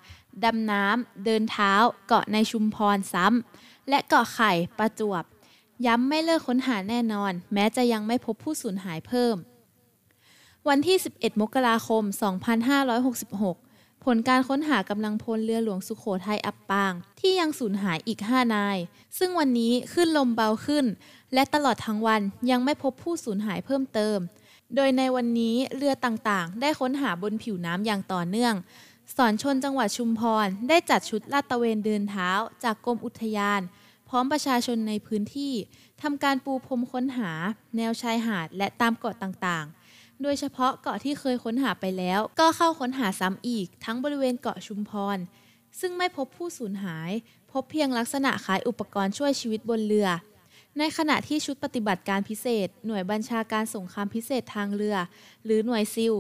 [0.45, 1.73] ดำน้ำ เดินเท้า
[2.07, 5.25] เกาะในชุมพรซ้ำ และเกาะไข่ประจวบ
[5.87, 9.37] ย้ำไม่เลิกค้นหาแน่นอน แม้จะยังไม่พบผู้สูญหายเพิ่ม
[10.69, 12.03] วันที่ 11 มกราคม
[12.69, 13.68] 2566
[14.13, 18.79] ผลการค้นหากำลังพลเรือหลวงสุโขทัยอับปาง ที่ยังสูญหายอีก 5 นาย
[19.19, 20.87] ซึ่งวันนี้ขึ้นลมเบาขึ้น
[21.35, 24.19] และตลอดทั้งวันยังไม่พบผู้สูญหายเพิ่มเติม
[24.75, 28.55] โดยในวันนี้เรือต่างๆ ได้ค้นหาบนผิวน้ำอย่างต่อเนื่อง
[29.17, 32.31] สอนชนจังหวัดชุมพร ได้จัดชุดลาดตระเวนเดินเท้า
[32.65, 33.61] จากกรมอุทยาน
[34.09, 35.53] พร้อมประชาชนในพื้นที่
[36.03, 37.31] ทำการปูพรมค้นหา
[37.77, 39.78] แนวชายหาดและตามเกาะต่างๆ
[40.23, 45.19] โดยเฉพาะเกาะที่เคยค้นหาไปแล้ว ก็เข้าค้นหาซ้ำอีก ทั้งบริเวณเกาะชุมพร
[45.81, 47.11] ซึ่งไม่พบผู้สูญหาย
[47.53, 50.09] พบเพียงลักษณะคล้ายอุปกรณ์ช่วยชีวิตบนเรือ
[50.79, 54.97] ในขณะที่ชุดปฏิบัติการพิเศษ หน่วยบัญชาการสงครามพิเศษทางเรือ
[55.45, 56.15] หรือหน่วยซิล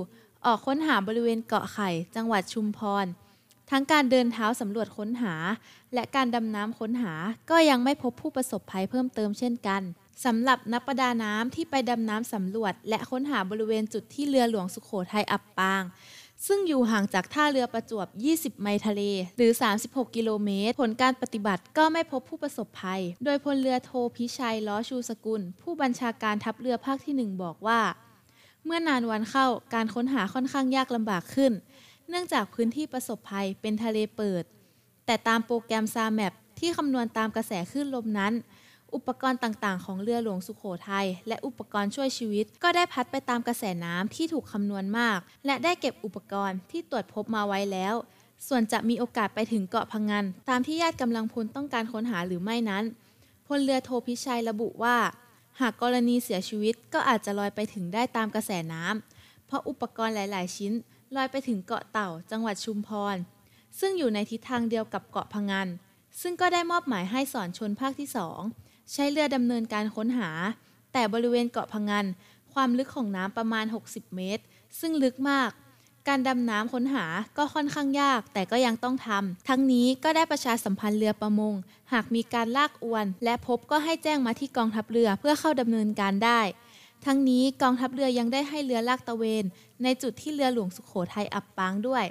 [0.46, 3.06] ออกค้นหาบริเวณเกาะไข่ จังหวัดชุมพร
[3.70, 5.34] ทั้งการเดินเท้าสำรวจค้นหา
[5.94, 7.14] และการดำน้ำค้นหา
[7.50, 9.82] ก็ยังไม่พบผู้ประสบภัยเพิ่มเติมเช่นกัน
[10.24, 15.82] สำหรับนักประดาน้ำที่ไปดำน้ำสำรวจ และค้นหาบริเวณจุดที่เรือหลวงสุขโขทัยอับปาง
[16.46, 19.02] ซึ่งอยู่ห่างจากท่าเรือประจวบ 20 ไมล์ทะเล
[19.36, 19.50] หรือ
[19.84, 27.80] 36 กิโลเมตร ผลการปฏิบัติก็ไม่พบผู้ประสบภัย โดยพลเรือโทพิชัย ล้อชูสกุล ผู้บัญชาการทัพเรือภาคที่ 1 บอกว่า
[28.64, 31.52] เมื่อนานวันเข้าการค้นหาค่อนข้างยากลำบากขึ้น
[32.08, 34.44] เนื่องจากพื้นที่ประสบภัยเป็นทะเลเปิด
[35.06, 38.32] แต่ตามโปรแกรมซาแมปที่คำนวณตามกระแสคลื่นลมนั้น
[38.94, 47.94] อุปกรณ์ต่างๆ ของเรือหลวงสุโขทัยและอุปกรณ์ช่วยชีวิต ก็ได้พัดไปตามกระแสน้ำที่ถูกคำนวณมาก และได้เก็บอุปกรณ์ที่ตรวจพบมาไว้แล้ว
[48.48, 52.84] ส่วนจะมีโอกาสไปถึงเกาะพังงานตามที่ญาติกำลังพลต้องการค้นหาหรือไม่นั้น
[53.46, 54.96] พลเรือโทพิชัยระบุว่า
[55.60, 60.72] หากกรณีเสียชีวิตก็อาจจะลอยไปถึงได้ตามกระแสน้ำเพราะอุปกรณ์หลาย ๆ ชิ้น
[61.16, 63.16] ลอยไปถึงเกาะเต่า จังหวัดชุมพร
[63.78, 65.68] ซึ่งอยู่ในทิศทางเดียวกับเกาะพังงาน
[66.20, 70.30] ซึ่งก็ได้มอบหมายให้สอนชนภาคที่2 ใช้เรือดำเนินการค้นหา
[70.92, 72.04] แต่บริเวณเกาะพังงาน
[72.52, 74.42] ความลึกของน้ำประมาณ 60 เมตร
[74.80, 75.50] ซึ่งลึกมาก
[76.08, 77.04] การดำน้ำค้นหา
[77.38, 81.54] ก็ค่อนข้างยาก แต่ก็ยังต้องทำ ทั้งนี้ก็ได้ประชาสัมพันธ์เรือประมง
[81.92, 86.40] หากมีการลากอวน และพบก็ให้แจ้งมาที่กองทัพเรือเพื่อเข้าดำเนินการได้
[87.04, 89.44] ทั้งนี้กองทัพเรือยังได้ให้เรือลากตะเวน
[89.82, 92.04] ในจุดที่เรือหลวงสุขโขทัยอับปางด้วย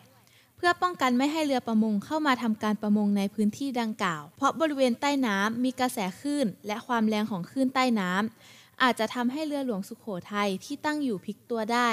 [0.58, 11.90] เพื่อป้องกันไม่ให้เรือประมงเข้ามาทำการประมงในพื้นที่ดังกล่าว เพราะบริเวณใต้น้ำมีกระแสคลื่น และความแรงของคลื่นใต้น้ำอาจจะทำให้เรือหลวงสุขโขทัยที่ตั้งอยู่พลิกตัวได้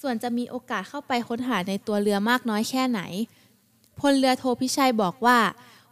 [0.00, 3.00] ส่วนจะมีโอกาสเข้าไปค้นหาในตัวเรือมากน้อยแค่ไหน
[4.00, 5.38] พลเรือโทพิชัยบอกว่า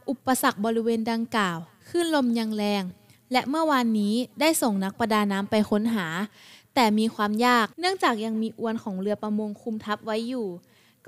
[0.09, 2.85] อุปสรรคบริเวณดังกล่าวคลื่นลมยังแรง
[3.33, 6.07] และเมื่อวานนี้ได้ส่งนักประดาน้ำไปค้นหา
[6.75, 10.49] แต่มีความยากเนื่องจากยังมีอวนของเรือประมงคุมทับไว้อยู่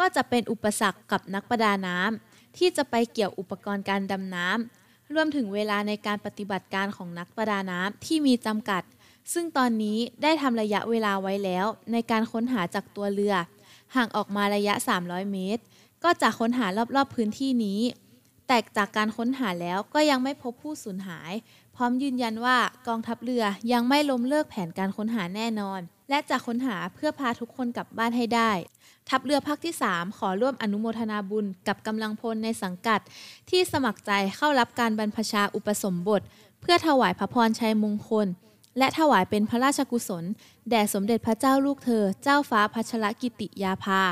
[0.00, 8.82] ก็จะเป็นอุปสรรคกับนักประดาน้ำที่จะไปเกี่ยวอุปกรณ์การดำน้ำรวมถึงเวลาในการปฏิบัติการของนักประดาน้ำที่มีจำกัด
[9.32, 13.34] ซึ่งตอนนี้ได้ทำระยะเวลาไว้แล้ว ในการค้นหาจากตัวเรือ
[13.94, 14.74] ห่างออกมาระยะ
[15.04, 15.62] 300 เมตร
[16.04, 17.80] ก็จะค้นหารอบๆพื้นที่นี้
[18.46, 21.32] แต่จากการค้นหาแล้วก็ยังไม่พบผู้สูญหาย
[21.76, 22.56] พร้อมยืนยันว่า
[22.88, 25.80] กองทัพเรือยังไม่ล้มเลิกแผนการค้นหาแน่นอน
[26.10, 28.50] และจะค้นหาเพื่อพาทุกคนกลับบ้านให้ได้
[29.08, 33.00] ทัพเรือภาคที่ 3 ขอร่วมอนุโมทนาบุญกับกำลังพลในสังกัด
[33.50, 36.22] ที่สมัครใจเข้ารับการบรรพชาอุปสมบท
[36.60, 38.26] เพื่อถวายพระพรชัยมงคล
[38.78, 40.24] และถวายเป็นพระราชกุศล
[40.70, 44.02] แด่สมเด็จพระเจ้าลูกเธอ เจ้าฟ้าพัชรกิติยาภา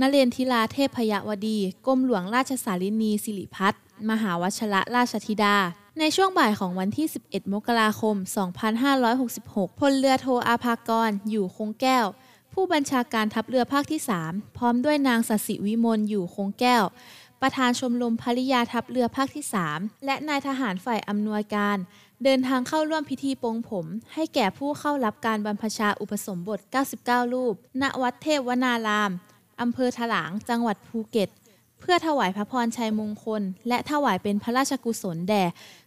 [0.00, 5.56] นเรนทิลาเทพพยวดีกรมหลวงราชสารินีสิริพัฒน์มหาวชระราชธิดา
[5.98, 8.16] ในช่วงบ่ายของวันที่ 11 มกราคม
[8.98, 12.06] 2566 พลเรือโทอาภากร อยู่คงแก้ว
[12.52, 16.84] ผู้บัญชาการทัพเรือภาคที่ 3 พร้อมด้วยนางสสิวิมล อยู่คงแก้ว
[17.40, 19.44] ประธานชมรมภริยาทัพเรือภาคที่
[19.74, 21.76] 3 และนายทหารฝ่ายอำนวยการ
[22.24, 26.60] เดินทางเข้าร่วมพิธีปงผม ให้แก่ผู้เข้ารับการบรรพชาอุปสมบท
[26.96, 29.10] 99 รูป ณ วัดเทพวนาราม
[29.60, 31.28] อำเภอถลาง จังหวัดภูเก็ต
[31.80, 35.44] เพื่อถวายพระพรชัยมงคล และถวายเป็นพระราชกุศลแด่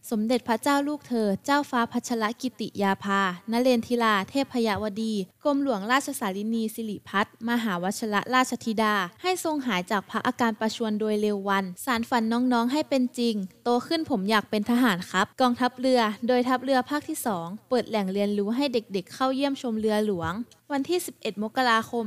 [0.10, 3.22] สมเด็จพระเจ้าลูกเธอ เจ้าฟ้าพัชรกิติยาภา
[3.52, 5.14] นเรนทิลา เทพพยวดี
[5.44, 20.34] กรมหลวงราชสารินีสิริพัฒน์มหาวชระราชธิดา ให้ทรงหายจากพระอาการประชวรโดยเร็ววัน สารฝันน้องๆให้เป็นจริง โตขึ้นผมอยากเป็นทหารครับ กองทัพเรือ โดยทัพเรือภาคที่ 2 เปิดแหล่งเรียนรู้ให้เด็กๆ เข้าเยี่ยมชมเรือหลวง
[20.72, 22.06] วันที่ 11 มกราคม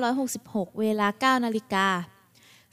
[0.00, 1.88] 2566 เวลา 9 นาฬิกา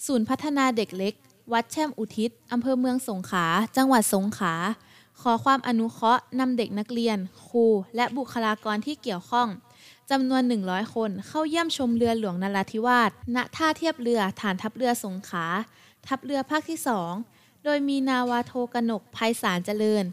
[0.05, 1.13] ศูนย์พัฒนาเด็กเล็ก
[1.53, 3.45] วัดแช่มอุทิศอำเภอเมืองสงขลา
[3.77, 4.55] จังหวัดสงขลา
[5.21, 7.17] ขอความอนุเคราะห์นำเด็กนักเรียน
[7.47, 7.65] ครู
[7.95, 9.47] และบุคลากรที่เกี่ยวข้อง
[10.11, 15.45] จำนวน 100 คนเข้าเยี่ยมชมเรือหลวงนราธิวาสณท่าเทียบเรือฐานทัพเรือสงขลา
[16.07, 16.79] ทัพเรือภาคที่
[17.21, 20.03] 2 โดยมีนาวาโทกนกภัยสารเจริญ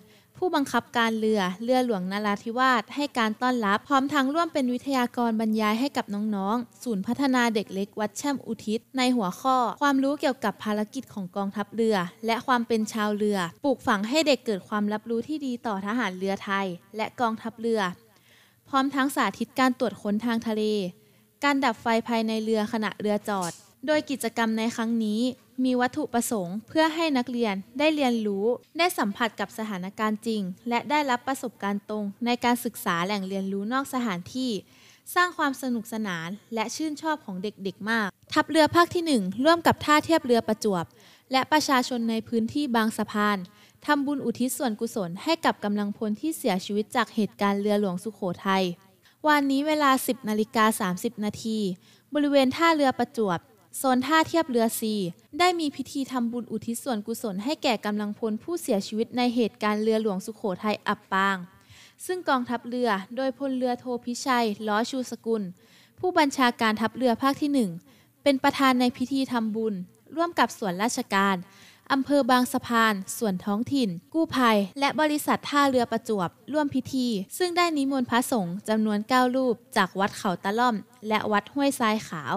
[0.43, 16.67] ผู้บังคับการเรือเรือหลวงนราธิวาสให้การต้อนรับ พร้อมทั้งร่วมเป็นวิทยากรบรรยายให้กับน้องๆ ศูนย์พัฒนาเด็กเล็กวัดแช่มอุทิศ ในหัวข้อ ความรู้เกี่ยวกับภารกิจของกองทัพเรือ และความเป็นชาวเรือ ปลูกฝังให้เด็กเกิดความรับรู้ที่ดีต่อทหารเรือไทย
[16.97, 17.81] และกองทัพเรือ
[18.69, 20.63] พร้อมทั้งสาธิตการตรวจค้นทางทะเล
[21.45, 23.53] การดับไฟภายในเรือขณะเรือจอด
[23.87, 25.21] โดยกิจกรรมในครั้งนี้
[25.65, 28.45] มีวัตถุประสงค์ เพื่อให้นักเรียนได้เรียนรู้
[28.79, 34.51] ได้สัมผัสกับสถานการณ์จริง และได้รับประสบการณ์ตรง ในการศึกษาแหล่งเรียนรู้นอกสถานที่
[35.15, 40.85] สร้างความสนุกสนานและชื่นชอบของเด็กๆ มาก ทัพเรือภาคที่ 1 ร่วมกับท่าเทียบเรือประจวบ
[41.33, 43.39] และประชาชนในพื้นที่บางสะพาน
[43.87, 48.65] ทำบุญอุทิศส่วนกุศลให้กับกำลังพลที่เสียชีวิตจากเหตุการณ์เรือหลวงสุโขทัย
[49.29, 51.59] วันนี้เวลา 10นาฬิกา30 นาที
[52.15, 53.39] บริเวณท่าเรือประจวบ
[53.77, 54.95] โซนท่าเทียบเรือซี
[55.39, 61.37] ได้มีพิธีทำบุญอุทิศส่วนกุศลให้แก่กำลังพลผู้เสียชีวิตในเหตุการณ์เรือหลวงสุโขทัยอับปาง
[62.07, 65.43] ซึ่งกองทัพเรือโดยพลเรือโทพิชัย ล้อชูสกุล
[65.99, 67.51] ผู้บัญชาการทัพเรือภาคที่
[67.87, 69.75] 1 เป็นประธานในพิธีทำบุญ
[70.17, 71.37] ร่วมกับส่วนราชการ
[71.93, 77.07] อำเภอบางสะพาน ส่วนท้องถิ่น กู้ภัย และบริษัทท่าเรือประจวบ ร่วมพิธี
[77.39, 80.77] ซึ่งได้นิมนต์พระสงฆ์จำนวน 9 รูป จากวัดเขาตะล่อม
[81.09, 82.35] และวัดห้วยทรายขาว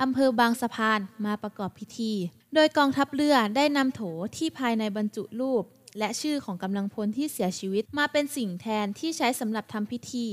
[0.00, 2.12] อำเภอบางสะพานมาประกอบพิธี
[2.54, 4.00] โดยกองทัพเรือได้นำโถ
[4.36, 5.64] ที่ภายในบรรจุรูป
[5.98, 10.26] และชื่อของกำลังพลที่เสียชีวิตมาเป็นสิ่งแทนที่ใช้สำหรับทำพิธี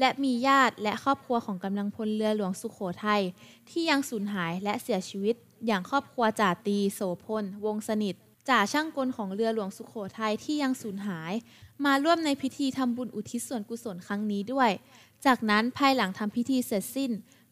[0.00, 3.22] และมีญาติและครอบครัวของกำลังพลเรือหลวงสุโขทัย
[3.70, 5.34] ที่ยังสูญหายและเสียชีวิต
[5.66, 8.14] อย่างครอบครัวจ่าตีโสพล วงสนิท
[8.48, 11.32] จ่าช่างกลของเรือหลวงสุโขทัยที่ยังสูญหาย
[11.84, 14.70] มาร่วมในพิธีทำบุญอุทิศส่วนกุศลครั้งนี้ด้วย
[15.26, 17.10] จากนั้นภายหลังทำพิธีเสร็จสิ้น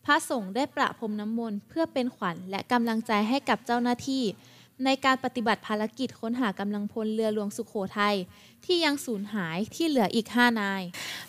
[0.09, 4.24] ระสงฆ์ได้ประพรมน้ำมนต์เพื่อเป็นขวัญและกำลังใจให้กับเจ้าหน้าที่
[4.84, 8.16] ในการปฏิบัติภารกิจค้นหากำลังพลเรือหลวงสุโขทัย
[8.64, 10.82] ที่ยังสูญหายที่เหลืออีก 5 นาย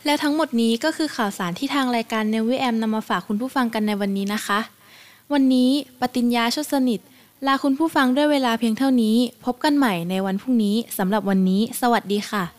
[0.06, 4.60] และทั้งหมดนี้ก็คือข่าวสารที่ทางรายการเนวิแอมนำมาฝากคุณผู้ฟังกันในวันนี้นะคะ
[5.34, 5.70] วันนี้
[6.00, 7.00] ปติญญาชดสนิท
[7.48, 9.16] ลาคุณผู้ฟังด้วยเวลาเพียงเท่านี้
[9.46, 12.59] พบกันใหม่ในวันพรุ่งนี้สำหรับวันนี้ สวัสดีค่ะ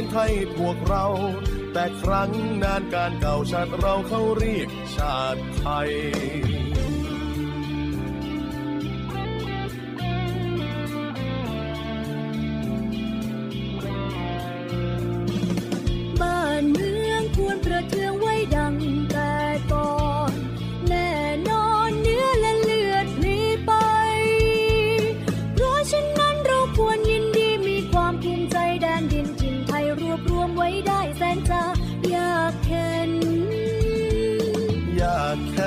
[0.00, 1.06] เป็นไทยพวกเรา
[1.72, 2.30] แต่ครั้ง
[2.62, 5.90] นานการเก่าชาติเราเขาเรียกชาติไทย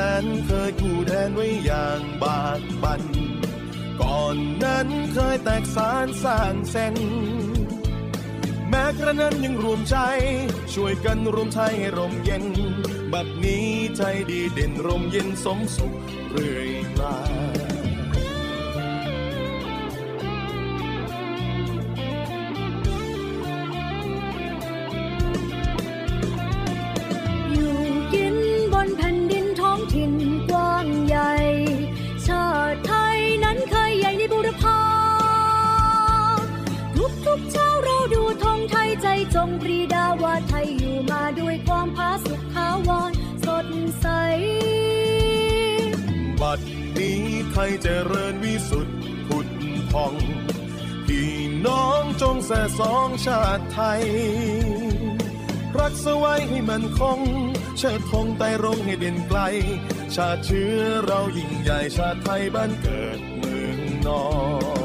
[0.03, 3.03] นั้นเคยคู่แดนไว้อย่างบากบัน
[4.01, 6.95] ก่อนนั้นเคยแตกสารสร้างเส้น
[8.69, 9.97] แม้กระนั้นยังรวมใจ
[10.73, 12.45] ช่วยกันรวมไทยให้ร่มเย็น
[13.13, 14.01] บัดนี้ใจ
[14.31, 15.93] ดีเด่นร่มเย็นสมสุข
[16.29, 17.15] เรื่อยมา
[37.35, 43.11] ทุกเช้าเราดูธงไทยใจจงปรีดาว่าไทยอยู่มาด้วยความผาสุกขาวร
[43.45, 43.67] สด
[44.01, 44.07] ใส
[46.41, 46.59] บัด
[46.97, 49.47] นี้ไทยเจริญวิสุทธิ์ผุด
[49.91, 50.13] พอง
[51.05, 51.33] พี่
[51.65, 54.03] น้องจงแส่สองชาติไทย
[55.79, 57.19] รักษาไว้ให้มันคง
[57.77, 59.39] เชิดธงไต่รงให้เด่นไกล
[60.15, 64.25] ชาติเชื้อเรายิ่งใหญ่ชาติไทยบ้านเกิดเมืองนอ
[64.81, 64.82] น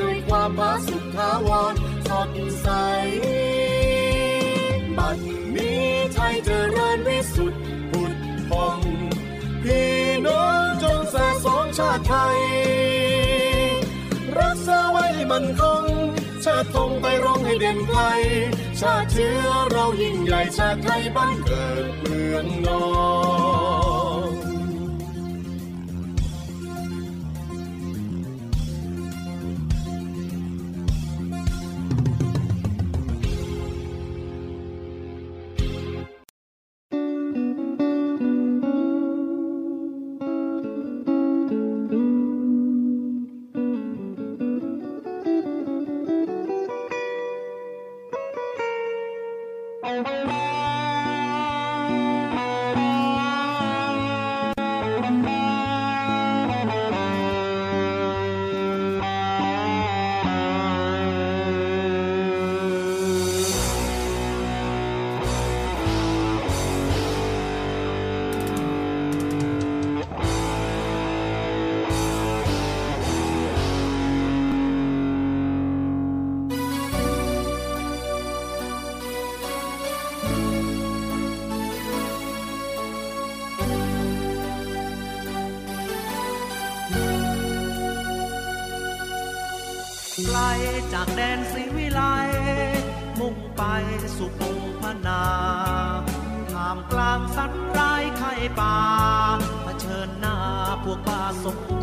[0.00, 1.74] ด้วยความผาสุกขาวร
[2.08, 2.30] สด
[2.62, 2.68] ใส
[4.96, 5.18] บัด
[5.56, 8.14] นี้ไทยเจริญวิสุทธิ์ผุด
[8.50, 8.80] พอง
[9.62, 9.94] พี่
[10.26, 12.38] น้องจงสะสมชาติไทย
[14.38, 15.84] รักษาไว้ให้มันคง
[16.44, 18.00] ชาติธงไปร้องให้เด่นไกล
[18.80, 22.84] ชาติเชื้อเรายิ่งใหญ่ชาติไทยบ้านเกิดเมืองนอ
[23.44, 23.45] น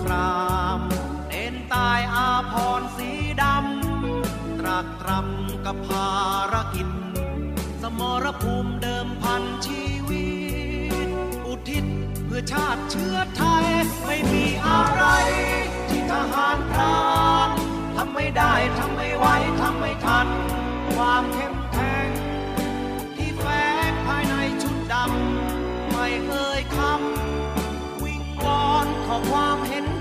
[0.01, 0.41] ครา
[0.79, 0.81] ม
[1.29, 3.09] เน้นตายอาพรสี
[3.41, 6.11] ดำ ตรากตรำกับภา
[6.53, 6.87] รกิจ
[7.81, 10.29] สมรภูมิเดิมพันชีวิ
[11.07, 11.09] ต
[11.47, 11.85] อุทิศ
[12.25, 13.65] เพื่อชาติเชื้อไทย
[14.05, 15.03] ไม่มีอะไร
[15.89, 17.03] ที่ทหารพรา
[17.47, 17.49] น
[17.95, 19.25] ทำไม่ได้ทำไม่ไหว
[19.61, 20.27] ทำไม่ทัน
[20.95, 22.07] ความเข้มแข็ง
[23.15, 23.45] ที่แฝ
[23.91, 26.42] งภายในชุดดำไม่เอ่ย
[29.07, 29.92] ขอความเห็น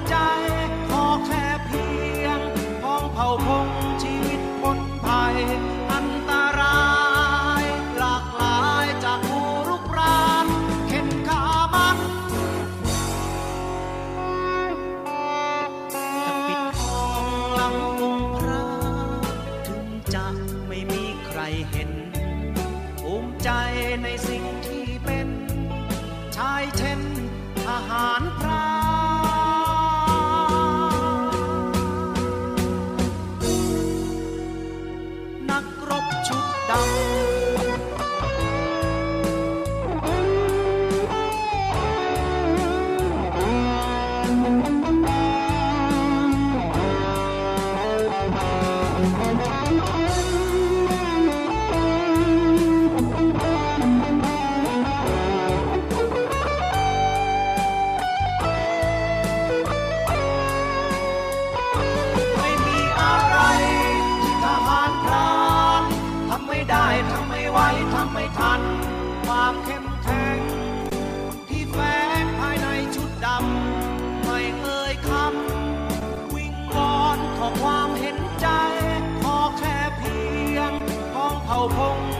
[81.52, 82.11] 头碰